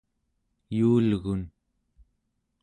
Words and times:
yuulgun 0.77 1.41